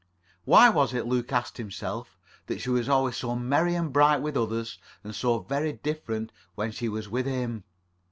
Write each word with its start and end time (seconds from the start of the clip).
Why 0.45 0.67
was 0.67 0.95
it, 0.95 1.05
Luke 1.05 1.31
asked 1.31 1.57
himself, 1.57 2.17
that 2.47 2.59
she 2.59 2.71
was 2.71 2.89
always 2.89 3.17
so 3.17 3.35
merry 3.35 3.75
and 3.75 3.93
bright 3.93 4.17
with 4.19 4.35
others, 4.35 4.79
and 5.03 5.13
so 5.13 5.37
very 5.41 5.73
different 5.73 6.31
when 6.55 6.71
she 6.71 6.89
was 6.89 7.07
with 7.07 7.27
him? 7.27 7.65